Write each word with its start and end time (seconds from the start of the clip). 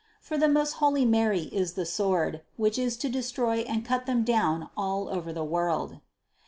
For 0.19 0.35
the 0.35 0.49
most 0.49 0.71
holy 0.81 1.05
Mary 1.05 1.41
is 1.53 1.73
the 1.73 1.85
sword, 1.85 2.41
which 2.57 2.79
is 2.79 2.97
to 2.97 3.07
destroy 3.07 3.57
and 3.57 3.85
cut 3.85 4.07
them 4.07 4.23
down 4.23 4.71
all 4.75 5.07
over 5.09 5.31
the 5.31 5.45
world. 5.45 5.99